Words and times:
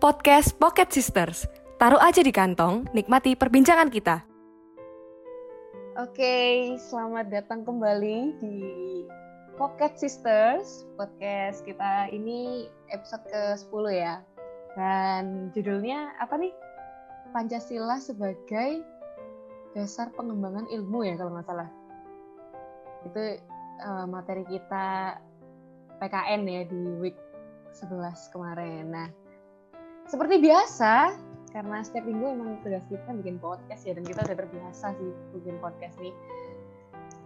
Podcast 0.00 0.56
Pocket 0.56 0.88
Sisters. 0.88 1.44
Taruh 1.76 2.00
aja 2.00 2.24
di 2.24 2.32
kantong, 2.32 2.88
nikmati 2.96 3.36
perbincangan 3.36 3.92
kita. 3.92 4.24
Oke, 6.00 6.72
selamat 6.80 7.28
datang 7.28 7.68
kembali 7.68 8.32
di 8.40 8.56
Pocket 9.60 10.00
Sisters. 10.00 10.88
Podcast 10.96 11.68
kita 11.68 12.08
ini 12.16 12.64
episode 12.88 13.28
ke-10 13.28 13.84
ya. 13.92 14.24
Dan 14.72 15.52
judulnya 15.52 16.16
apa 16.16 16.32
nih? 16.40 16.56
Pancasila 17.36 18.00
sebagai 18.00 18.80
dasar 19.76 20.08
pengembangan 20.16 20.64
ilmu 20.72 21.04
ya 21.04 21.20
kalau 21.20 21.36
nggak 21.36 21.44
salah. 21.44 21.68
Itu 23.04 23.36
uh, 23.84 24.08
materi 24.08 24.48
kita 24.48 25.20
PKN 26.00 26.40
ya 26.48 26.62
di 26.64 26.82
week 27.04 27.20
11 27.76 28.32
kemarin. 28.32 28.96
Nah, 28.96 29.19
seperti 30.10 30.42
biasa, 30.42 31.14
karena 31.54 31.78
setiap 31.86 32.02
minggu 32.02 32.34
emang 32.34 32.58
tugas 32.66 32.82
kita 32.90 33.14
bikin 33.14 33.38
podcast 33.38 33.86
ya, 33.86 33.94
dan 33.94 34.02
kita 34.02 34.26
udah 34.26 34.36
terbiasa 34.42 34.86
sih 34.98 35.10
bikin 35.38 35.54
podcast 35.62 35.94
nih. 36.02 36.14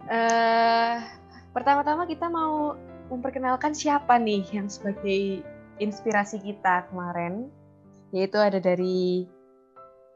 Uh, 0.05 1.01
pertama-tama 1.49 2.05
kita 2.05 2.29
mau 2.29 2.77
memperkenalkan 3.09 3.73
siapa 3.73 4.21
nih 4.21 4.45
yang 4.53 4.69
sebagai 4.69 5.41
inspirasi 5.81 6.37
kita 6.45 6.85
kemarin, 6.93 7.49
yaitu 8.13 8.37
ada 8.37 8.61
dari 8.61 9.25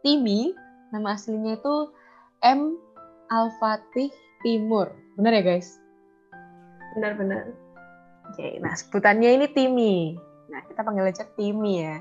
Timi, 0.05 0.53
nama 0.93 1.17
aslinya 1.17 1.57
itu 1.57 1.89
M. 2.45 2.77
Al-Fatih 3.33 4.13
Timur. 4.45 4.93
Benar 5.17 5.41
ya 5.41 5.43
guys? 5.43 5.81
Benar-benar. 6.93 7.49
Oke, 8.29 8.61
nah 8.61 8.77
sebutannya 8.77 9.41
ini 9.41 9.47
Timi. 9.49 10.15
Nah, 10.53 10.61
kita 10.69 10.81
panggil 10.85 11.09
aja 11.09 11.25
Timi 11.33 11.81
ya 11.81 11.97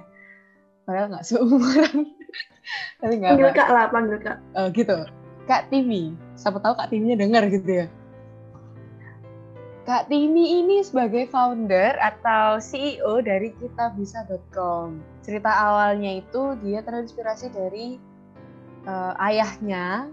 padahal 0.88 1.12
nggak 1.12 1.26
seumuran 1.28 2.08
tapi 3.04 3.14
nggak 3.20 3.36
panggil 3.36 3.50
kak 3.52 3.68
lah 3.68 3.84
panggil 3.92 4.16
kak 4.24 4.40
oh, 4.56 4.72
gitu 4.72 5.04
kak 5.44 5.68
Timi 5.68 6.16
siapa 6.32 6.56
tahu 6.64 6.72
kak 6.80 6.88
Timinya 6.88 7.20
dengar 7.20 7.44
gitu 7.52 7.84
ya 7.84 7.86
Kak 9.88 10.12
Timi 10.12 10.60
ini 10.60 10.84
sebagai 10.84 11.32
founder 11.32 11.96
atau 11.96 12.60
CEO 12.60 13.24
dari 13.24 13.56
kitabisa.com. 13.56 15.00
Cerita 15.24 15.48
awalnya 15.48 16.20
itu 16.20 16.60
dia 16.60 16.84
terinspirasi 16.84 17.48
dari 17.48 17.96
uh, 18.84 19.16
ayahnya. 19.16 20.12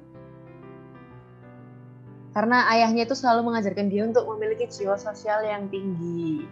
Karena 2.32 2.72
ayahnya 2.72 3.04
itu 3.04 3.20
selalu 3.20 3.52
mengajarkan 3.52 3.92
dia 3.92 4.08
untuk 4.08 4.24
memiliki 4.32 4.64
jiwa 4.72 4.96
sosial 4.96 5.44
yang 5.44 5.68
tinggi. 5.68 6.48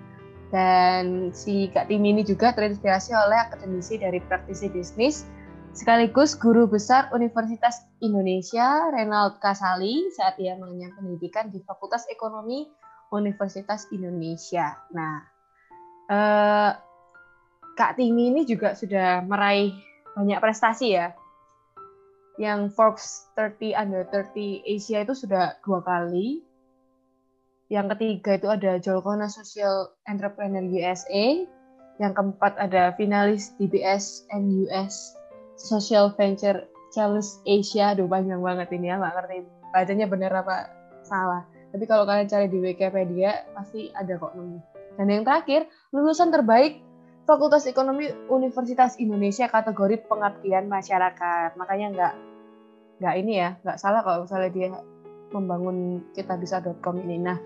Dan 0.53 1.33
si 1.33 1.65
Kak 1.73 1.89
Timi 1.89 2.13
ini 2.13 2.21
juga 2.21 2.53
terinspirasi 2.53 3.09
oleh 3.17 3.41
akademisi 3.41 3.97
dari 3.97 4.21
praktisi 4.21 4.69
bisnis 4.69 5.25
sekaligus 5.73 6.37
guru 6.37 6.69
besar 6.69 7.09
Universitas 7.09 7.81
Indonesia 8.05 8.93
Renald 8.93 9.41
Kasali 9.41 10.13
saat 10.13 10.37
ia 10.37 10.53
mengenyam 10.53 10.93
pendidikan 10.93 11.49
di 11.49 11.57
Fakultas 11.65 12.05
Ekonomi 12.05 12.69
Universitas 13.09 13.89
Indonesia. 13.89 14.77
Nah, 14.93 15.25
eh, 16.13 16.71
Kak 17.73 17.97
Timi 17.97 18.29
ini 18.29 18.45
juga 18.45 18.77
sudah 18.77 19.25
meraih 19.25 19.73
banyak 20.13 20.37
prestasi 20.37 20.93
ya. 20.93 21.17
Yang 22.37 22.77
Forbes 22.77 23.33
30 23.33 23.73
Under 23.73 24.05
30 24.05 24.61
Asia 24.69 25.01
itu 25.01 25.17
sudah 25.17 25.57
dua 25.65 25.81
kali, 25.81 26.45
yang 27.73 27.89
ketiga 27.97 28.37
itu 28.37 28.47
ada 28.53 28.77
Jolkona 28.77 29.25
Social 29.25 29.97
Entrepreneur 30.05 30.61
USA. 30.61 31.41
Yang 31.97 32.13
keempat 32.13 32.53
ada 32.61 32.93
finalis 32.93 33.57
DBS 33.57 34.29
and 34.29 34.69
US 34.69 35.17
Social 35.57 36.13
Venture 36.13 36.69
Challenge 36.93 37.25
Asia. 37.49 37.97
Aduh 37.97 38.05
panjang 38.05 38.45
banget 38.45 38.69
ini 38.77 38.93
ya, 38.93 39.01
nggak 39.01 39.13
ngerti 39.17 39.37
bacanya 39.73 40.05
benar 40.05 40.31
apa 40.45 40.69
salah. 41.01 41.49
Tapi 41.73 41.89
kalau 41.89 42.05
kalian 42.05 42.29
cari 42.29 42.45
di 42.45 42.61
Wikipedia 42.61 43.49
pasti 43.57 43.89
ada 43.97 44.13
kok 44.21 44.37
nemu. 44.37 44.61
Dan 44.93 45.09
yang 45.09 45.25
terakhir, 45.25 45.65
lulusan 45.89 46.29
terbaik 46.29 46.77
Fakultas 47.25 47.65
Ekonomi 47.65 48.13
Universitas 48.29 48.93
Indonesia 49.01 49.49
kategori 49.49 50.05
pengabdian 50.05 50.69
masyarakat. 50.69 51.57
Makanya 51.57 51.87
nggak 51.97 52.13
nggak 53.01 53.15
ini 53.17 53.33
ya, 53.41 53.57
nggak 53.65 53.81
salah 53.81 54.05
kalau 54.05 54.29
misalnya 54.29 54.51
dia 54.53 54.69
membangun 55.33 56.05
kitabisa.com 56.13 57.01
ini. 57.03 57.17
Nah, 57.17 57.37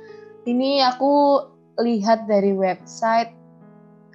ini 0.48 0.80
aku 0.80 1.44
lihat 1.84 2.32
dari 2.32 2.56
website 2.56 3.36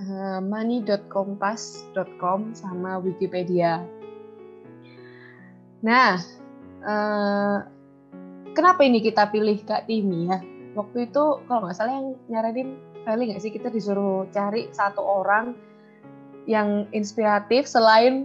uh, 0.01 0.41
money.kompas.com 0.41 2.57
sama 2.57 2.97
Wikipedia. 3.05 3.85
Nah, 5.85 6.17
uh, 6.81 7.69
kenapa 8.57 8.81
ini 8.81 9.05
kita 9.05 9.29
pilih 9.29 9.61
Kak 9.69 9.93
Timi 9.93 10.33
ya? 10.33 10.41
Waktu 10.73 11.13
itu 11.13 11.45
kalau 11.45 11.69
nggak 11.69 11.77
salah 11.77 12.01
yang 12.01 12.17
nyaranin 12.33 12.81
kali 13.05 13.29
nggak 13.29 13.45
sih 13.45 13.53
kita 13.53 13.69
disuruh 13.69 14.25
cari 14.33 14.73
satu 14.73 15.05
orang 15.05 15.53
yang 16.49 16.89
inspiratif 16.97 17.69
selain 17.69 18.25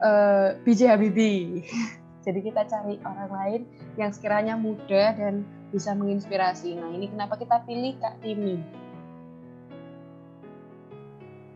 uh, 0.00 0.56
eh, 0.56 0.64
BJ 0.64 0.96
Habibie. 0.96 1.60
Jadi 2.24 2.40
kita 2.40 2.64
cari 2.64 2.96
orang 3.04 3.32
lain 3.32 3.60
yang 4.00 4.16
sekiranya 4.16 4.56
muda 4.56 5.12
dan 5.12 5.44
bisa 5.70 5.94
menginspirasi. 5.94 6.76
Nah 6.76 6.90
ini 6.92 7.06
kenapa 7.08 7.38
kita 7.38 7.62
pilih 7.64 7.94
Kak 7.98 8.20
Timi? 8.20 8.58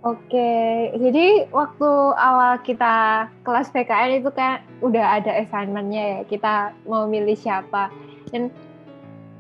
Oke, 0.05 0.93
jadi 1.01 1.49
waktu 1.49 1.89
awal 2.13 2.61
kita 2.61 3.25
kelas 3.41 3.73
PKN 3.73 4.21
itu 4.21 4.29
kan 4.37 4.61
udah 4.85 5.17
ada 5.17 5.33
assignmentnya 5.33 6.03
ya, 6.05 6.21
kita 6.29 6.77
mau 6.85 7.09
milih 7.09 7.33
siapa. 7.33 7.89
Dan 8.29 8.53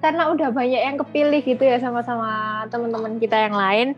karena 0.01 0.33
udah 0.33 0.49
banyak 0.49 0.81
yang 0.81 0.97
kepilih 0.97 1.45
gitu 1.45 1.69
ya 1.69 1.77
sama-sama 1.85 2.65
teman-teman 2.73 3.21
kita 3.21 3.45
yang 3.45 3.53
lain, 3.53 3.89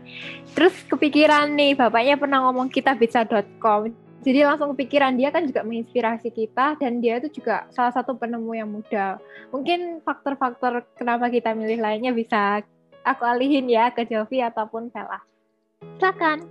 terus 0.55 0.75
kepikiran 0.91 1.55
nih, 1.55 1.71
bapaknya 1.71 2.19
pernah 2.19 2.43
ngomong 2.47 2.67
kita 2.67 2.99
bisa.com 2.99 4.06
jadi 4.25 4.49
langsung 4.49 4.73
kepikiran 4.73 5.13
dia 5.13 5.29
kan 5.29 5.45
juga 5.45 5.61
menginspirasi 5.61 6.33
kita 6.33 6.79
dan 6.81 6.99
dia 6.99 7.21
itu 7.21 7.29
juga 7.29 7.69
salah 7.69 7.93
satu 7.93 8.17
penemu 8.17 8.51
yang 8.57 8.69
muda. 8.69 9.21
Mungkin 9.53 10.01
faktor-faktor 10.01 10.83
kenapa 10.97 11.29
kita 11.29 11.53
milih 11.53 11.77
lainnya 11.77 12.11
bisa 12.11 12.65
aku 13.05 13.23
alihin 13.23 13.69
ya 13.69 13.93
ke 13.93 14.09
Jovi 14.09 14.41
ataupun 14.41 14.89
Vela. 14.89 15.21
Silakan. 16.01 16.49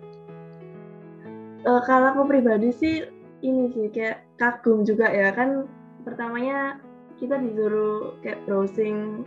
Uh, 1.67 1.83
kalau 1.83 2.15
aku 2.15 2.23
pribadi 2.31 2.71
sih 2.71 3.03
ini 3.43 3.75
sih 3.75 3.91
kayak 3.91 4.23
kagum 4.39 4.87
juga 4.87 5.11
ya 5.11 5.35
kan 5.35 5.67
pertamanya 6.07 6.79
kita 7.19 7.37
disuruh 7.43 8.15
kayak 8.23 8.39
browsing 8.47 9.27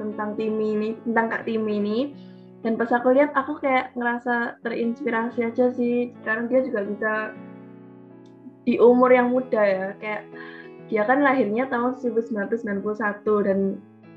tentang 0.00 0.34
tim 0.34 0.56
ini 0.58 0.96
tentang 1.04 1.26
kak 1.28 1.44
tim 1.44 1.68
ini 1.68 2.16
dan 2.64 2.80
pas 2.80 2.88
aku 2.88 3.12
lihat 3.12 3.36
aku 3.36 3.60
kayak 3.60 3.92
ngerasa 3.92 4.56
terinspirasi 4.64 5.44
aja 5.44 5.68
sih 5.76 6.16
karena 6.24 6.48
dia 6.48 6.60
juga 6.64 6.80
bisa 6.88 7.12
di 8.64 8.80
umur 8.80 9.12
yang 9.12 9.28
muda 9.32 9.60
ya 9.60 9.86
kayak 10.00 10.24
dia 10.88 11.02
kan 11.08 11.24
lahirnya 11.24 11.68
tahun 11.68 11.96
1991 12.00 13.46
dan 13.48 13.58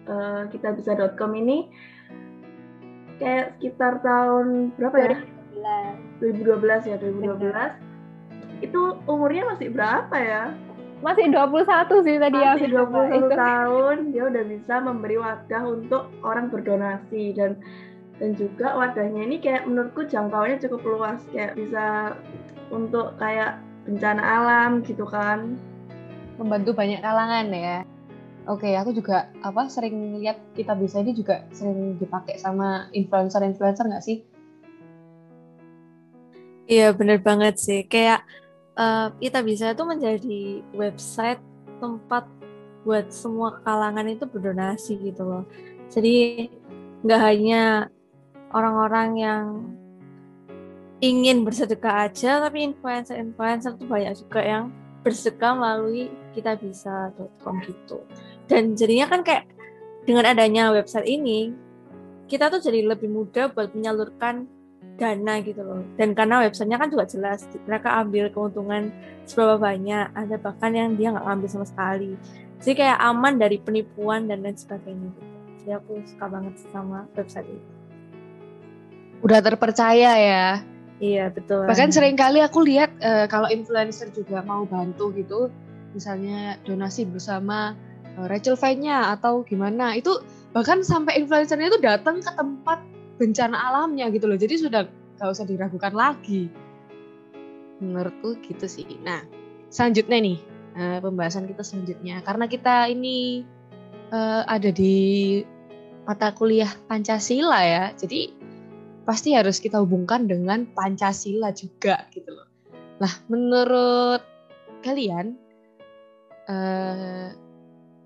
uh, 0.07 0.41
kita 0.51 0.75
bisa.com 0.75 1.31
ini 1.35 1.71
kayak 3.19 3.55
sekitar 3.57 4.03
tahun 4.03 4.71
berapa 4.75 4.97
ya? 4.99 5.17
2012 6.21 6.91
ya 6.91 6.95
2012 7.01 8.63
itu 8.65 8.81
umurnya 9.05 9.43
masih 9.53 9.69
berapa 9.69 10.17
ya? 10.17 10.43
Masih 10.97 11.29
21 11.29 12.05
sih 12.05 12.15
tadi 12.17 12.37
ya. 12.41 12.57
Masih 12.57 12.69
21 12.73 13.29
tahun 13.45 13.95
dia 14.13 14.23
udah 14.25 14.43
bisa 14.49 14.73
memberi 14.81 15.17
wadah 15.21 15.63
untuk 15.65 16.09
orang 16.25 16.49
berdonasi 16.49 17.37
dan 17.37 17.57
dan 18.17 18.33
juga 18.33 18.73
wadahnya 18.73 19.29
ini 19.29 19.37
kayak 19.37 19.69
menurutku 19.69 20.09
jangkauannya 20.09 20.57
cukup 20.57 20.81
luas 20.81 21.21
kayak 21.29 21.53
bisa 21.53 22.17
untuk 22.73 23.13
kayak 23.21 23.61
bencana 23.87 24.19
alam 24.19 24.83
gitu 24.83 25.07
kan 25.07 25.55
membantu 26.35 26.75
banyak 26.75 26.99
kalangan 26.99 27.47
ya 27.49 27.87
Oke, 28.47 28.71
aku 28.79 28.95
juga 28.95 29.27
apa 29.43 29.67
sering 29.67 30.23
lihat 30.23 30.39
kita 30.55 30.71
bisa 30.79 31.03
ini 31.03 31.11
juga 31.11 31.43
sering 31.51 31.99
dipakai 31.99 32.39
sama 32.39 32.87
influencer-influencer 32.95 33.91
nggak 33.91 34.05
sih? 34.07 34.23
Iya, 36.63 36.95
bener 36.95 37.19
banget 37.19 37.59
sih. 37.59 37.83
Kayak 37.83 38.23
uh, 38.79 39.11
kita 39.19 39.43
bisa 39.43 39.75
itu 39.75 39.83
menjadi 39.83 40.63
website 40.71 41.43
tempat 41.83 42.23
buat 42.87 43.11
semua 43.11 43.59
kalangan 43.67 44.07
itu 44.07 44.23
berdonasi 44.23 44.95
gitu 44.95 45.27
loh. 45.27 45.43
Jadi 45.91 46.47
nggak 47.03 47.21
hanya 47.27 47.91
orang-orang 48.55 49.09
yang 49.19 49.43
ingin 50.97 51.45
bersedekah 51.45 52.09
aja 52.09 52.41
tapi 52.41 52.65
influencer-influencer 52.73 53.77
tuh 53.77 53.85
banyak 53.85 54.13
juga 54.17 54.41
yang 54.41 54.63
bersedekah 55.05 55.53
melalui 55.53 56.09
kita 56.33 56.57
bisa.com 56.57 57.61
gitu. 57.63 58.01
Dan 58.49 58.73
jadinya 58.73 59.05
kan 59.07 59.21
kayak 59.21 59.45
dengan 60.07 60.25
adanya 60.25 60.73
website 60.73 61.05
ini 61.05 61.53
kita 62.27 62.51
tuh 62.51 62.59
jadi 62.59 62.83
lebih 62.83 63.07
mudah 63.07 63.53
buat 63.53 63.71
menyalurkan 63.77 64.49
dana 64.97 65.39
gitu 65.45 65.61
loh. 65.61 65.85
Dan 65.95 66.17
karena 66.17 66.41
websitenya 66.43 66.81
kan 66.81 66.89
juga 66.89 67.05
jelas 67.05 67.45
mereka 67.69 67.93
ambil 68.01 68.33
keuntungan 68.33 68.89
seberapa 69.29 69.61
banyak 69.61 70.11
ada 70.11 70.35
bahkan 70.41 70.73
yang 70.73 70.97
dia 70.97 71.13
nggak 71.13 71.23
ngambil 71.23 71.49
sama 71.49 71.65
sekali. 71.69 72.17
Jadi 72.57 72.73
kayak 72.73 72.97
aman 72.97 73.37
dari 73.37 73.61
penipuan 73.61 74.25
dan 74.25 74.41
lain 74.41 74.57
sebagainya 74.57 75.13
gitu. 75.13 75.35
Jadi 75.61 75.71
aku 75.77 75.91
suka 76.09 76.25
banget 76.25 76.53
sama 76.73 77.05
website 77.13 77.45
ini. 77.45 77.65
Udah 79.21 79.39
terpercaya 79.45 80.11
ya. 80.17 80.76
Iya 80.97 81.29
betul 81.29 81.65
Bahkan 81.65 81.93
sering 81.93 82.17
kali 82.17 82.41
aku 82.41 82.65
lihat 82.65 82.89
eh, 83.01 83.25
kalau 83.29 83.49
influencer 83.49 84.09
juga 84.13 84.41
mau 84.41 84.65
bantu 84.65 85.13
gitu, 85.13 85.49
misalnya 85.93 86.57
donasi 86.65 87.05
bersama 87.05 87.77
eh, 88.17 88.25
Rachel 88.25 88.57
Fay-nya 88.57 89.13
atau 89.17 89.45
gimana, 89.45 89.93
itu 89.97 90.21
bahkan 90.53 90.81
sampai 90.81 91.21
influencernya 91.21 91.69
itu 91.69 91.79
datang 91.81 92.21
ke 92.21 92.31
tempat 92.33 92.81
bencana 93.17 93.57
alamnya 93.57 94.09
gitu 94.13 94.29
loh. 94.29 94.37
Jadi 94.37 94.55
sudah 94.57 94.85
gak 95.17 95.29
usah 95.33 95.45
diragukan 95.45 95.93
lagi. 95.93 96.49
Menurutku 97.81 98.37
gitu 98.45 98.65
sih. 98.65 98.85
Nah, 99.01 99.21
selanjutnya 99.69 100.17
nih 100.21 100.37
eh, 100.77 100.97
pembahasan 101.01 101.49
kita 101.49 101.61
selanjutnya, 101.65 102.21
karena 102.25 102.45
kita 102.45 102.89
ini 102.89 103.45
eh, 104.13 104.41
ada 104.45 104.69
di 104.69 104.95
mata 106.07 106.31
kuliah 106.31 106.71
Pancasila 106.87 107.59
ya, 107.67 107.91
jadi 107.91 108.31
pasti 109.07 109.31
harus 109.31 109.63
kita 109.63 109.79
hubungkan 109.79 110.27
dengan 110.27 110.67
Pancasila 110.75 111.55
juga 111.55 112.03
gitu 112.11 112.27
loh. 112.27 112.43
Nah, 112.99 113.13
menurut 113.31 114.19
kalian 114.83 115.39
eh, 116.51 117.31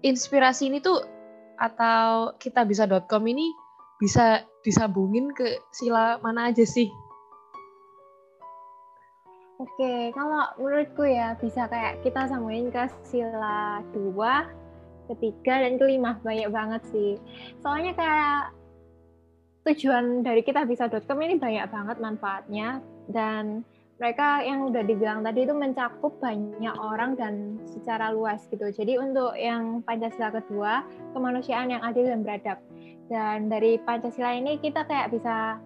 inspirasi 0.05 0.69
ini 0.69 0.77
tuh 0.77 1.01
atau 1.57 2.37
kita 2.37 2.69
bisa.com 2.69 3.25
ini 3.25 3.49
bisa 3.97 4.45
disambungin 4.61 5.33
ke 5.33 5.57
sila 5.73 6.21
mana 6.21 6.53
aja 6.53 6.65
sih? 6.65 6.89
Oke, 9.61 10.09
kalau 10.17 10.49
menurutku 10.57 11.05
ya 11.05 11.37
bisa 11.37 11.69
kayak 11.69 12.01
kita 12.01 12.25
sambungin 12.25 12.73
ke 12.73 12.89
sila 13.05 13.85
dua, 13.93 14.49
ketiga, 15.05 15.61
dan 15.61 15.77
kelima 15.77 16.17
banyak 16.25 16.49
banget 16.49 16.81
sih. 16.89 17.21
Soalnya 17.61 17.93
kayak 17.93 18.57
tujuan 19.61 20.25
dari 20.25 20.41
kita 20.41 20.65
bisa.com 20.65 21.19
ini 21.21 21.37
banyak 21.37 21.69
banget 21.69 21.97
manfaatnya 22.01 22.81
dan 23.13 23.61
mereka 24.01 24.41
yang 24.41 24.65
udah 24.65 24.81
dibilang 24.81 25.21
tadi 25.21 25.45
itu 25.45 25.53
mencakup 25.53 26.17
banyak 26.17 26.73
orang 26.81 27.13
dan 27.13 27.61
secara 27.69 28.09
luas 28.09 28.49
gitu. 28.49 28.65
Jadi 28.73 28.97
untuk 28.97 29.37
yang 29.37 29.85
Pancasila 29.85 30.33
kedua, 30.33 30.81
kemanusiaan 31.13 31.69
yang 31.69 31.85
adil 31.85 32.09
dan 32.09 32.25
beradab. 32.25 32.57
Dan 33.13 33.53
dari 33.53 33.77
Pancasila 33.77 34.33
ini 34.33 34.57
kita 34.57 34.89
kayak 34.89 35.13
bisa 35.13 35.61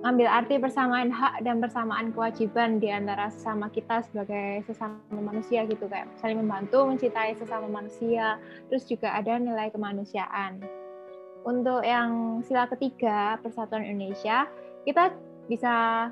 ambil 0.00 0.32
arti 0.32 0.56
persamaan 0.56 1.12
hak 1.12 1.44
dan 1.44 1.60
persamaan 1.60 2.14
kewajiban 2.16 2.80
di 2.80 2.88
antara 2.88 3.28
sesama 3.28 3.68
kita 3.68 4.00
sebagai 4.08 4.64
sesama 4.64 4.96
manusia 5.12 5.66
gitu 5.68 5.88
kayak 5.90 6.08
saling 6.20 6.40
membantu 6.40 6.86
mencintai 6.86 7.34
sesama 7.34 7.66
manusia 7.66 8.38
terus 8.70 8.86
juga 8.86 9.16
ada 9.16 9.34
nilai 9.40 9.72
kemanusiaan 9.72 10.62
untuk 11.46 11.86
yang 11.86 12.42
sila 12.42 12.66
ketiga 12.66 13.38
persatuan 13.38 13.86
Indonesia 13.86 14.50
kita 14.82 15.14
bisa 15.46 16.10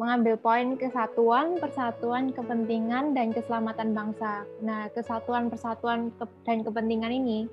mengambil 0.00 0.40
poin 0.40 0.80
kesatuan, 0.80 1.60
persatuan, 1.60 2.32
kepentingan, 2.32 3.12
dan 3.12 3.36
keselamatan 3.36 3.92
bangsa. 3.92 4.48
Nah, 4.64 4.88
kesatuan, 4.96 5.52
persatuan, 5.52 6.08
dan 6.48 6.64
kepentingan 6.64 7.12
ini, 7.12 7.44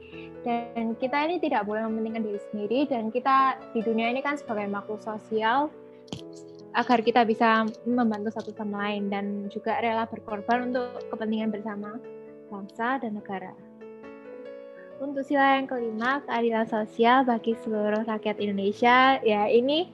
dan 0.48 0.95
kita 0.95 1.27
ini 1.27 1.44
tidak 1.44 1.68
boleh 1.68 1.83
mementingkan 1.83 2.24
diri 2.24 2.39
sendiri, 2.48 2.80
dan 2.88 3.12
kita 3.12 3.60
di 3.75 3.83
dunia 3.83 4.15
ini 4.15 4.24
kan 4.24 4.39
sebagai 4.39 4.71
makhluk 4.71 5.03
sosial, 5.03 5.68
agar 6.71 7.03
kita 7.03 7.27
bisa 7.27 7.68
membantu 7.83 8.31
satu 8.31 8.56
sama 8.56 8.88
lain, 8.88 9.12
dan 9.12 9.51
juga 9.51 9.83
rela 9.83 10.07
berkorban 10.07 10.71
untuk 10.71 11.03
kepentingan 11.12 11.51
bersama 11.51 12.00
bangsa 12.48 12.95
dan 13.03 13.19
negara. 13.19 13.51
Untuk 14.98 15.22
sila 15.30 15.62
yang 15.62 15.70
kelima, 15.70 16.26
keadilan 16.26 16.66
sosial 16.66 17.22
bagi 17.22 17.54
seluruh 17.62 18.02
rakyat 18.10 18.42
Indonesia, 18.42 19.22
ya 19.22 19.46
ini 19.46 19.86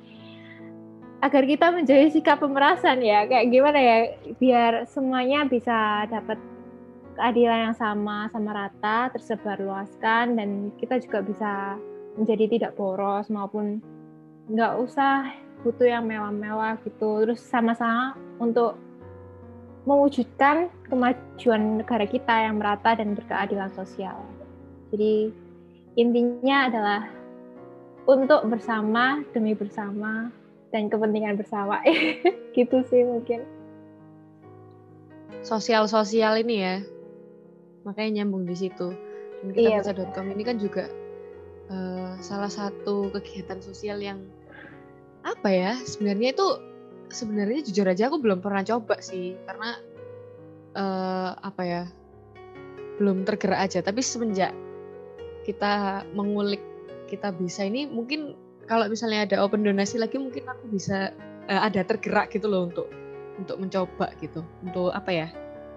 agar 1.19 1.43
kita 1.43 1.75
menjadi 1.75 2.07
sikap 2.07 2.39
pemerasan 2.39 3.03
ya. 3.03 3.27
Kayak 3.27 3.51
gimana 3.51 3.79
ya 3.83 3.97
biar 4.39 4.87
semuanya 4.87 5.43
bisa 5.43 6.07
dapat 6.07 6.39
keadilan 7.19 7.71
yang 7.71 7.75
sama 7.75 8.31
sama 8.31 8.55
rata 8.55 9.11
tersebar 9.11 9.59
luaskan 9.59 10.39
dan 10.39 10.71
kita 10.79 11.03
juga 11.03 11.19
bisa 11.19 11.51
menjadi 12.15 12.45
tidak 12.55 12.71
boros 12.79 13.27
maupun 13.27 13.83
nggak 14.47 14.73
usah 14.87 15.35
butuh 15.67 15.99
yang 15.99 16.07
mewah-mewah 16.07 16.79
gitu. 16.87 17.27
Terus 17.27 17.43
sama-sama 17.43 18.15
untuk 18.39 18.79
mewujudkan 19.83 20.71
kemajuan 20.87 21.83
negara 21.83 22.07
kita 22.07 22.47
yang 22.47 22.55
merata 22.55 22.95
dan 22.95 23.19
berkeadilan 23.19 23.67
sosial 23.75 24.23
jadi 24.93 25.33
intinya 25.97 26.69
adalah 26.69 27.01
untuk 28.05 28.45
bersama 28.45 29.25
demi 29.33 29.57
bersama 29.57 30.29
dan 30.69 30.85
kepentingan 30.85 31.33
bersama. 31.33 31.81
Gitu 32.57 32.77
sih 32.85 33.01
mungkin. 33.01 33.41
Sosial-sosial 35.41 36.39
ini 36.45 36.55
ya, 36.61 36.75
makanya 37.89 38.21
nyambung 38.21 38.45
di 38.45 38.53
situ. 38.53 38.93
Dan 39.41 39.49
kita 39.51 39.67
Iya, 39.67 39.79
baca.com 39.81 40.29
ini 40.29 40.43
kan 40.45 40.61
juga 40.61 40.85
eh, 41.73 42.13
salah 42.21 42.53
satu 42.53 43.09
kegiatan 43.11 43.59
sosial 43.59 43.99
yang 43.99 44.21
apa 45.23 45.49
ya 45.49 45.73
sebenarnya 45.83 46.35
itu 46.35 46.47
sebenarnya 47.11 47.63
jujur 47.65 47.87
aja 47.87 48.13
aku 48.13 48.21
belum 48.21 48.45
pernah 48.45 48.61
coba 48.61 49.01
sih. 49.01 49.33
Karena 49.49 49.73
eh, 50.77 51.31
apa 51.33 51.61
ya 51.65 51.83
belum 53.01 53.25
tergerak 53.25 53.67
aja. 53.67 53.81
Tapi 53.83 53.99
semenjak 53.99 54.53
kita 55.43 56.03
mengulik 56.15 56.63
kita 57.11 57.29
bisa. 57.35 57.67
Ini 57.67 57.91
mungkin 57.91 58.33
kalau 58.65 58.87
misalnya 58.87 59.27
ada 59.27 59.43
open 59.43 59.61
donasi 59.61 59.99
lagi 59.99 60.17
mungkin 60.17 60.47
aku 60.47 60.71
bisa 60.71 61.11
eh, 61.51 61.61
ada 61.61 61.83
tergerak 61.83 62.31
gitu 62.31 62.47
loh 62.49 62.71
untuk 62.71 62.87
untuk 63.37 63.59
mencoba 63.59 64.11
gitu. 64.23 64.41
Untuk 64.63 64.95
apa 64.95 65.11
ya? 65.11 65.27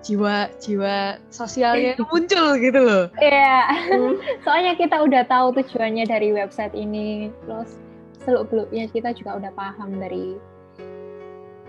Jiwa 0.06 0.54
jiwa 0.62 1.18
sosialnya 1.34 1.98
itu 1.98 2.06
muncul 2.06 2.54
gitu 2.62 2.78
loh. 2.78 3.10
Iya, 3.18 3.58
soalnya 4.46 4.78
kita 4.78 5.02
udah 5.02 5.26
tahu 5.26 5.50
tujuannya 5.58 6.06
dari 6.06 6.30
website 6.30 6.78
ini, 6.78 7.34
terus 7.42 7.74
seluk 8.22 8.46
beluknya 8.46 8.86
kita 8.86 9.10
juga 9.18 9.34
udah 9.34 9.50
paham 9.58 9.98
dari 9.98 10.38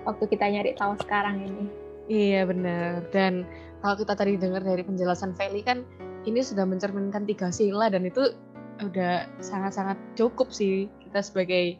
waktu 0.05 0.23
kita 0.29 0.45
nyari 0.53 0.77
tahu 0.77 0.93
sekarang 1.01 1.43
ini. 1.43 1.65
Iya 2.07 2.47
benar. 2.47 3.03
Dan 3.11 3.43
kalau 3.83 3.95
kita 3.99 4.13
tadi 4.15 4.39
dengar 4.39 4.63
dari 4.63 4.81
penjelasan 4.81 5.35
Feli 5.35 5.61
kan 5.61 5.83
ini 6.27 6.43
sudah 6.43 6.67
mencerminkan 6.67 7.23
tiga 7.23 7.49
sila 7.49 7.87
dan 7.87 8.03
itu 8.03 8.35
udah 8.83 9.25
sangat-sangat 9.41 9.97
cukup 10.13 10.53
sih 10.53 10.85
kita 11.01 11.23
sebagai 11.23 11.79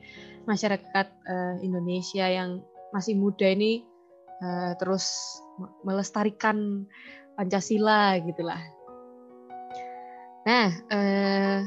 masyarakat 0.49 1.07
eh, 1.11 1.55
Indonesia 1.61 2.25
yang 2.25 2.63
masih 2.95 3.19
muda 3.19 3.45
ini 3.51 3.83
eh, 4.41 4.71
terus 4.79 5.37
me- 5.59 5.75
melestarikan 5.83 6.87
Pancasila 7.37 8.17
gitulah. 8.25 8.57
Nah, 10.47 10.73
eh, 10.89 11.59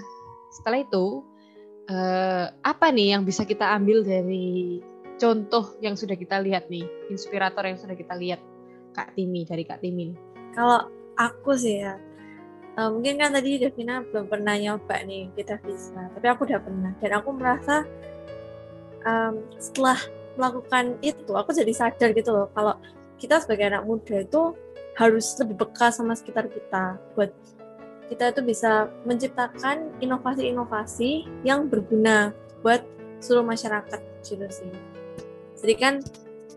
setelah 0.50 0.80
itu 0.82 1.22
eh, 1.86 2.46
apa 2.50 2.90
nih 2.90 3.14
yang 3.14 3.22
bisa 3.22 3.46
kita 3.46 3.70
ambil 3.78 4.02
dari 4.02 4.80
contoh 5.20 5.76
yang 5.84 5.94
sudah 5.94 6.16
kita 6.16 6.40
lihat 6.42 6.66
nih, 6.72 6.88
inspirator 7.12 7.62
yang 7.68 7.78
sudah 7.78 7.94
kita 7.94 8.16
lihat 8.16 8.40
Kak 8.96 9.14
Timi 9.14 9.46
dari 9.46 9.62
Kak 9.62 9.84
Timi. 9.84 10.16
Kalau 10.56 10.90
aku 11.14 11.54
sih 11.54 11.84
ya, 11.84 11.94
eh, 12.78 12.88
mungkin 12.90 13.14
kan 13.18 13.30
tadi 13.34 13.58
Devina 13.58 14.04
belum 14.04 14.26
pernah 14.30 14.54
nyoba 14.54 15.02
nih 15.02 15.32
kita 15.34 15.58
bisa, 15.64 16.10
tapi 16.14 16.26
aku 16.28 16.46
udah 16.46 16.60
pernah 16.60 16.92
dan 17.02 17.10
aku 17.18 17.30
merasa 17.34 17.86
em, 19.06 19.34
setelah 19.58 19.98
melakukan 20.38 20.96
itu, 21.02 21.32
aku 21.34 21.50
jadi 21.50 21.72
sadar 21.74 22.14
gitu 22.14 22.30
loh 22.30 22.46
kalau 22.54 22.78
kita 23.20 23.42
sebagai 23.42 23.68
anak 23.68 23.84
muda 23.84 24.24
itu 24.24 24.56
harus 24.96 25.36
lebih 25.38 25.60
peka 25.64 25.92
sama 25.92 26.16
sekitar 26.16 26.48
kita 26.48 26.96
buat 27.14 27.30
kita 28.10 28.34
itu 28.34 28.42
bisa 28.42 28.90
menciptakan 29.06 29.94
inovasi-inovasi 30.02 31.30
yang 31.46 31.70
berguna 31.70 32.34
buat 32.58 32.82
seluruh 33.22 33.46
masyarakat 33.46 34.00
gitu 34.26 34.46
sih. 34.50 34.72
Jadi 35.62 35.74
kan 35.78 35.94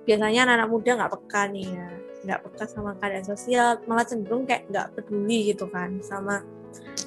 biasanya 0.03 0.49
anak-anak 0.49 0.69
muda 0.71 0.91
nggak 0.97 1.13
peka 1.13 1.41
nih 1.53 1.67
ya 1.69 1.87
nggak 2.23 2.39
peka 2.43 2.65
sama 2.65 2.95
keadaan 2.97 3.27
sosial 3.27 3.79
malah 3.85 4.07
cenderung 4.07 4.47
kayak 4.47 4.67
nggak 4.71 4.91
peduli 4.95 5.53
gitu 5.53 5.67
kan 5.69 5.99
sama 6.01 6.41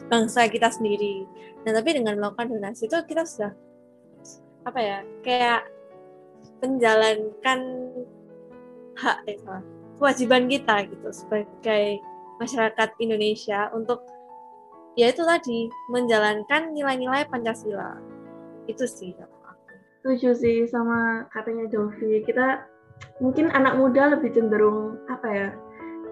bangsa 0.06 0.46
kita 0.46 0.70
sendiri. 0.70 1.26
Nah 1.66 1.72
tapi 1.74 1.96
dengan 1.96 2.20
melakukan 2.20 2.52
donasi 2.52 2.86
itu 2.86 2.96
kita 3.08 3.26
sudah 3.26 3.52
apa 4.66 4.80
ya 4.82 4.98
kayak 5.22 5.62
menjalankan 6.62 7.60
hak 8.96 9.18
salah, 9.44 9.62
kewajiban 10.00 10.48
kita 10.48 10.88
gitu 10.88 11.08
sebagai 11.12 12.00
masyarakat 12.40 12.88
Indonesia 12.98 13.68
untuk 13.76 14.04
ya 14.96 15.12
itu 15.12 15.22
tadi 15.22 15.68
menjalankan 15.92 16.72
nilai-nilai 16.72 17.28
Pancasila. 17.28 18.00
Itu 18.66 18.88
sih 18.88 19.14
setuju 20.06 20.38
sih 20.38 20.58
sama 20.70 21.26
katanya 21.34 21.66
Jovi. 21.66 22.22
Kita 22.22 22.62
mungkin 23.20 23.48
anak 23.52 23.76
muda 23.80 24.16
lebih 24.16 24.32
cenderung 24.32 25.00
apa 25.08 25.28
ya? 25.28 25.48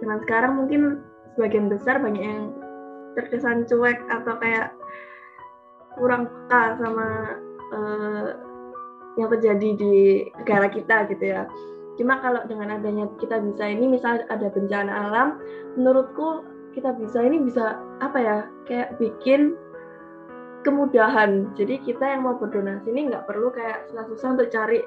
Zaman 0.00 0.18
sekarang 0.24 0.52
mungkin 0.58 1.04
sebagian 1.36 1.68
besar 1.68 2.00
banyak 2.00 2.22
yang 2.22 2.42
terkesan 3.14 3.66
cuek 3.68 3.98
atau 4.10 4.34
kayak 4.42 4.74
kurang 5.94 6.26
peka 6.26 6.62
sama 6.82 7.38
uh, 7.70 8.28
yang 9.14 9.30
terjadi 9.30 9.68
di 9.78 9.94
negara 10.42 10.66
kita 10.66 11.06
gitu 11.10 11.24
ya. 11.24 11.46
Cuma 11.94 12.18
kalau 12.18 12.42
dengan 12.50 12.74
adanya 12.74 13.06
kita 13.22 13.38
bisa 13.38 13.70
ini 13.70 13.86
misal 13.86 14.26
ada 14.26 14.50
bencana 14.50 14.90
alam, 14.90 15.38
menurutku 15.78 16.42
kita 16.74 16.90
bisa 16.98 17.22
ini 17.22 17.38
bisa 17.38 17.78
apa 18.02 18.18
ya 18.18 18.36
kayak 18.66 18.98
bikin 18.98 19.54
kemudahan. 20.66 21.54
Jadi 21.54 21.78
kita 21.86 22.02
yang 22.02 22.26
mau 22.26 22.34
berdonasi 22.34 22.90
ini 22.90 23.14
nggak 23.14 23.30
perlu 23.30 23.54
kayak 23.54 23.86
susah-susah 23.94 24.28
untuk 24.34 24.50
cari 24.50 24.82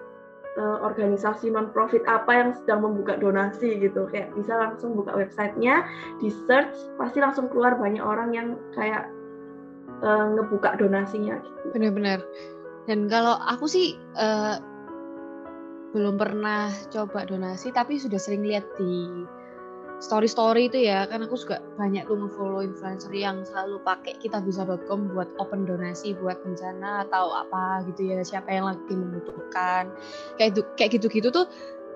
uh, 0.58 0.84
organisasi 0.84 1.54
non 1.54 1.70
profit 1.72 2.04
apa 2.10 2.34
yang 2.34 2.50
sedang 2.58 2.84
membuka 2.84 3.16
donasi 3.16 3.78
gitu. 3.78 4.10
Kayak 4.10 4.34
bisa 4.36 4.58
langsung 4.58 4.98
buka 4.98 5.14
websitenya, 5.14 5.86
di 6.20 6.34
search 6.50 6.76
pasti 6.98 7.22
langsung 7.22 7.48
keluar 7.48 7.78
banyak 7.78 8.02
orang 8.02 8.34
yang 8.34 8.48
kayak 8.74 9.08
uh, 10.02 10.34
ngebuka 10.34 10.76
donasinya. 10.82 11.40
Gitu. 11.40 11.78
Benar-benar. 11.78 12.20
Dan 12.90 13.08
kalau 13.08 13.38
aku 13.48 13.70
sih 13.70 13.96
uh, 14.18 14.58
belum 15.96 16.20
pernah 16.20 16.74
coba 16.92 17.24
donasi, 17.24 17.72
tapi 17.72 18.02
sudah 18.02 18.20
sering 18.20 18.44
lihat 18.44 18.66
di 18.76 19.24
story-story 19.98 20.70
itu 20.70 20.86
ya, 20.86 21.10
kan 21.10 21.26
aku 21.26 21.36
juga 21.38 21.58
banyak 21.76 22.06
tuh 22.06 22.18
nge-follow 22.18 22.62
influencer 22.62 23.10
yang 23.14 23.42
selalu 23.42 23.82
pakai 23.82 24.14
kitabisa.com 24.22 25.10
buat 25.14 25.30
open 25.42 25.66
donasi 25.66 26.14
buat 26.18 26.38
bencana 26.46 27.10
atau 27.10 27.34
apa 27.34 27.86
gitu 27.90 28.14
ya, 28.14 28.22
siapa 28.22 28.54
yang 28.54 28.70
lagi 28.70 28.94
membutuhkan. 28.94 29.90
Kayak 30.38 30.50
itu 30.54 30.62
kayak 30.78 30.92
gitu-gitu 31.02 31.28
tuh 31.34 31.46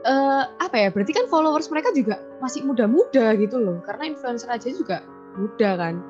uh, 0.09 0.43
apa 0.57 0.75
ya? 0.77 0.89
Berarti 0.89 1.13
kan 1.13 1.25
followers 1.29 1.69
mereka 1.69 1.93
juga 1.93 2.17
masih 2.41 2.65
muda-muda 2.65 3.37
gitu 3.37 3.61
loh. 3.61 3.77
Karena 3.85 4.09
influencer 4.09 4.49
aja 4.49 4.69
juga 4.69 5.05
muda 5.37 5.77
kan. 5.77 6.01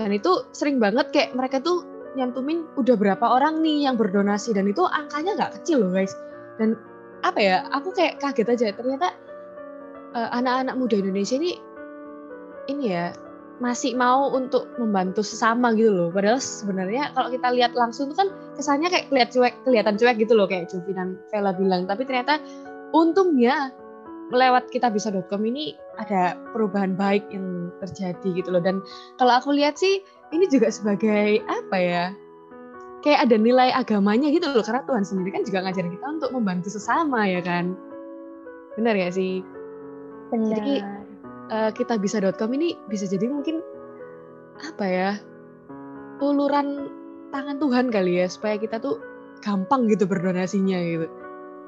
Dan 0.00 0.10
itu 0.10 0.48
sering 0.50 0.82
banget 0.82 1.12
kayak 1.14 1.36
mereka 1.38 1.60
tuh 1.60 1.86
nyantumin 2.14 2.64
udah 2.78 2.94
berapa 2.94 3.26
orang 3.26 3.60
nih 3.60 3.90
yang 3.90 3.98
berdonasi 3.98 4.54
dan 4.54 4.70
itu 4.70 4.86
angkanya 4.86 5.34
nggak 5.34 5.52
kecil 5.60 5.82
loh 5.82 5.90
guys 5.90 6.14
dan 6.56 6.78
apa 7.26 7.40
ya 7.42 7.56
aku 7.74 7.90
kayak 7.90 8.22
kaget 8.22 8.48
aja 8.54 8.66
ternyata 8.76 9.08
eh, 10.14 10.30
anak-anak 10.32 10.74
muda 10.78 10.96
Indonesia 10.98 11.36
ini 11.36 11.52
ini 12.70 12.84
ya 12.94 13.12
masih 13.62 13.94
mau 13.94 14.34
untuk 14.34 14.66
membantu 14.82 15.22
sesama 15.22 15.70
gitu 15.78 15.94
loh. 15.94 16.08
Padahal 16.10 16.42
sebenarnya 16.42 17.14
kalau 17.14 17.30
kita 17.30 17.48
lihat 17.54 17.72
langsung 17.78 18.10
tuh 18.10 18.18
kan 18.18 18.28
kesannya 18.58 18.90
kayak 18.90 19.06
kelihatan 19.10 19.30
cuek 19.30 19.54
kelihatan 19.62 19.94
cuek 19.94 20.16
gitu 20.18 20.32
loh. 20.34 20.46
Kayak 20.50 20.74
Jovi 20.74 20.92
dan 20.96 21.18
Vela 21.30 21.54
bilang. 21.54 21.86
Tapi 21.86 22.02
ternyata 22.02 22.42
untungnya 22.90 23.70
lewat 24.34 24.72
kita 24.74 24.90
bisa.com 24.90 25.42
ini 25.46 25.76
ada 26.00 26.34
perubahan 26.50 26.98
baik 26.98 27.22
yang 27.30 27.70
terjadi 27.78 28.42
gitu 28.42 28.50
loh. 28.50 28.62
Dan 28.62 28.82
kalau 29.22 29.38
aku 29.38 29.54
lihat 29.54 29.78
sih 29.78 30.02
ini 30.34 30.50
juga 30.50 30.74
sebagai 30.74 31.38
apa 31.46 31.76
ya 31.78 32.04
kayak 33.06 33.30
ada 33.30 33.36
nilai 33.38 33.70
agamanya 33.70 34.34
gitu 34.34 34.50
loh. 34.50 34.66
Karena 34.66 34.82
Tuhan 34.82 35.06
sendiri 35.06 35.30
kan 35.30 35.46
juga 35.46 35.62
ngajarin 35.62 35.94
kita 35.94 36.06
untuk 36.10 36.30
membantu 36.34 36.74
sesama 36.74 37.22
ya 37.30 37.38
kan. 37.38 37.78
Benar 38.74 38.98
ya 38.98 39.14
sih 39.14 39.53
benar. 40.32 40.56
jadi 40.60 40.74
uh, 41.52 41.70
kita 41.74 42.00
bisa.com 42.00 42.50
ini 42.54 42.78
bisa 42.88 43.04
jadi 43.08 43.28
mungkin 43.28 43.60
apa 44.62 44.84
ya 44.86 45.10
uluran 46.22 46.88
tangan 47.34 47.58
Tuhan 47.58 47.90
kali 47.90 48.22
ya 48.22 48.26
supaya 48.30 48.54
kita 48.54 48.78
tuh 48.78 49.02
gampang 49.42 49.90
gitu 49.90 50.06
berdonasinya 50.06 50.78
gitu. 50.80 51.06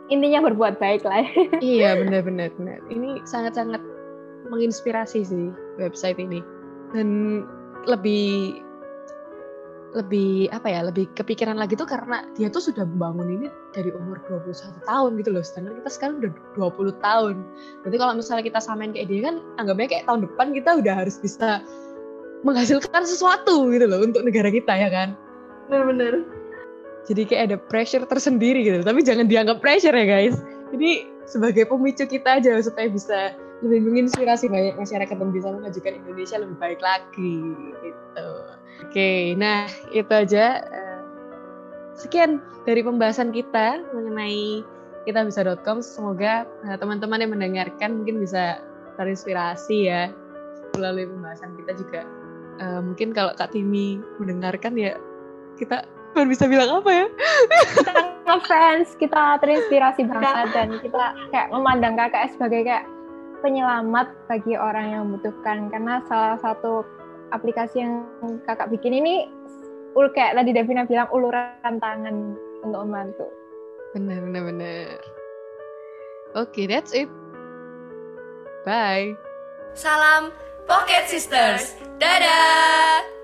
Intinya 0.07 0.47
berbuat 0.47 0.79
baik 0.79 1.03
lah. 1.03 1.27
Iya 1.61 1.99
benar-benar 1.99 2.55
benar. 2.57 2.79
Ini 2.89 3.27
sangat-sangat 3.27 3.83
menginspirasi 4.49 5.27
sih 5.27 5.51
website 5.77 6.17
ini. 6.23 6.41
Dan 6.95 7.43
lebih 7.91 8.63
lebih 9.97 10.53
apa 10.53 10.69
ya 10.69 10.85
lebih 10.85 11.09
kepikiran 11.17 11.57
lagi 11.57 11.73
tuh 11.73 11.89
karena 11.89 12.29
dia 12.37 12.53
tuh 12.53 12.61
sudah 12.61 12.85
membangun 12.85 13.41
ini 13.41 13.47
dari 13.73 13.89
umur 13.97 14.21
21 14.29 14.85
tahun 14.85 15.11
gitu 15.17 15.31
loh. 15.33 15.41
Sedangkan 15.41 15.81
kita 15.81 15.91
sekarang 15.91 16.15
udah 16.21 16.33
20 16.55 17.01
tahun. 17.01 17.35
Berarti 17.81 17.97
kalau 17.97 18.13
misalnya 18.13 18.45
kita 18.45 18.61
samain 18.61 18.93
kayak 18.93 19.09
dia 19.09 19.21
kan 19.33 19.41
anggapnya 19.57 19.89
kayak 19.89 20.05
tahun 20.05 20.21
depan 20.29 20.47
kita 20.53 20.71
udah 20.85 20.95
harus 20.95 21.17
bisa 21.17 21.65
menghasilkan 22.45 23.03
sesuatu 23.09 23.73
gitu 23.73 23.89
loh 23.89 24.05
untuk 24.05 24.21
negara 24.21 24.53
kita 24.53 24.77
ya 24.77 24.93
kan? 24.93 25.17
Bener-bener. 25.73 26.29
Jadi 27.09 27.23
kayak 27.25 27.43
ada 27.49 27.57
pressure 27.57 28.05
tersendiri 28.05 28.61
gitu. 28.69 28.85
Tapi 28.85 29.01
jangan 29.01 29.25
dianggap 29.25 29.65
pressure 29.65 29.97
ya 29.97 30.05
guys. 30.05 30.37
Jadi 30.77 31.09
sebagai 31.25 31.65
pemicu 31.73 32.05
kita 32.05 32.39
aja 32.39 32.61
supaya 32.61 32.93
bisa 32.93 33.33
lebih 33.65 33.89
menginspirasi 33.89 34.53
banyak 34.53 34.77
masyarakat 34.77 35.17
dan 35.17 35.31
bisa 35.33 35.49
memajukan 35.49 35.97
Indonesia 35.97 36.37
lebih 36.37 36.57
baik 36.61 36.81
lagi 36.85 37.41
gitu. 37.81 38.29
Oke, 38.85 39.33
nah 39.41 39.65
itu 39.97 40.13
aja. 40.13 40.61
Eh, 40.61 41.01
sekian 41.97 42.45
dari 42.69 42.85
pembahasan 42.85 43.33
kita 43.33 43.81
mengenai 43.97 44.61
kita 45.09 45.25
bisa.com. 45.25 45.81
Semoga 45.81 46.45
eh, 46.69 46.77
teman-teman 46.77 47.25
yang 47.25 47.33
mendengarkan 47.33 48.05
mungkin 48.05 48.21
bisa 48.21 48.61
terinspirasi 49.01 49.89
ya 49.89 50.13
melalui 50.77 51.09
pembahasan 51.09 51.57
kita 51.57 51.73
juga. 51.81 52.03
Uh, 52.57 52.81
mungkin 52.81 53.13
kalau 53.13 53.37
Kak 53.37 53.53
Timi 53.53 54.01
mendengarkan 54.17 54.81
ya 54.81 54.97
kita 55.61 55.85
baru 56.17 56.29
bisa 56.33 56.49
bilang 56.49 56.81
apa 56.81 56.89
ya? 56.89 57.07
Kita 57.85 57.93
ngefans, 58.25 58.89
kita 58.97 59.37
terinspirasi 59.45 60.09
banget 60.09 60.47
dan 60.57 60.69
kita 60.81 61.05
kayak 61.29 61.49
memandang 61.53 62.01
kakak 62.01 62.33
sebagai 62.33 62.65
kayak 62.65 62.85
penyelamat 63.41 64.13
bagi 64.29 64.55
orang 64.57 64.87
yang 64.93 65.01
membutuhkan 65.09 65.69
karena 65.73 66.03
salah 66.09 66.39
satu 66.41 66.87
aplikasi 67.35 67.83
yang 67.83 68.07
kakak 68.47 68.71
bikin 68.71 68.97
ini 68.97 69.27
ul 69.97 70.13
kayak 70.13 70.37
tadi 70.37 70.53
Devina 70.53 70.85
bilang 70.85 71.09
uluran 71.09 71.81
tangan 71.81 72.37
untuk 72.61 72.81
membantu. 72.85 73.27
Benar 73.97 74.21
benar 74.29 74.43
benar. 74.45 75.01
Oke, 76.37 76.53
okay, 76.53 76.65
that's 76.69 76.93
it. 76.93 77.09
Bye. 78.69 79.17
Salam 79.73 80.37
Pocket 80.69 81.09
Sisters. 81.09 81.79
Dadah. 81.97 83.16